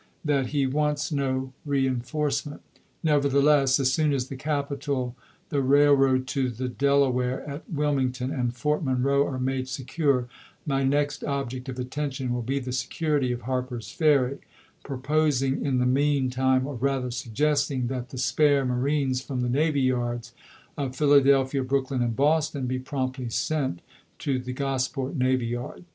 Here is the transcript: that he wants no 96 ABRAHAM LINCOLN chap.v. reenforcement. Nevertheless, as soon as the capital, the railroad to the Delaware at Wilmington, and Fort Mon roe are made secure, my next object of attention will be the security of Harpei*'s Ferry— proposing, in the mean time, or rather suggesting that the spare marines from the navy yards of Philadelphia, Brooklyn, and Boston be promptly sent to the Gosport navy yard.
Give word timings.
that 0.25 0.47
he 0.47 0.65
wants 0.65 1.11
no 1.11 1.21
96 1.23 1.31
ABRAHAM 1.31 1.41
LINCOLN 1.43 1.51
chap.v. 1.51 1.69
reenforcement. 1.69 2.61
Nevertheless, 3.03 3.79
as 3.79 3.93
soon 3.93 4.13
as 4.13 4.29
the 4.29 4.35
capital, 4.35 5.15
the 5.49 5.61
railroad 5.61 6.25
to 6.25 6.49
the 6.49 6.67
Delaware 6.67 7.47
at 7.47 7.69
Wilmington, 7.69 8.31
and 8.31 8.55
Fort 8.55 8.83
Mon 8.83 9.03
roe 9.03 9.27
are 9.27 9.37
made 9.37 9.67
secure, 9.67 10.27
my 10.65 10.83
next 10.83 11.23
object 11.23 11.69
of 11.69 11.77
attention 11.77 12.33
will 12.33 12.41
be 12.41 12.57
the 12.57 12.71
security 12.71 13.31
of 13.31 13.41
Harpei*'s 13.41 13.91
Ferry— 13.91 14.39
proposing, 14.83 15.63
in 15.63 15.77
the 15.77 15.85
mean 15.85 16.31
time, 16.31 16.65
or 16.65 16.73
rather 16.73 17.11
suggesting 17.11 17.85
that 17.85 18.09
the 18.09 18.17
spare 18.17 18.65
marines 18.65 19.21
from 19.21 19.41
the 19.41 19.49
navy 19.49 19.81
yards 19.81 20.33
of 20.79 20.95
Philadelphia, 20.95 21.63
Brooklyn, 21.63 22.01
and 22.01 22.15
Boston 22.15 22.65
be 22.65 22.79
promptly 22.79 23.29
sent 23.29 23.83
to 24.17 24.39
the 24.39 24.53
Gosport 24.53 25.15
navy 25.15 25.45
yard. 25.45 25.85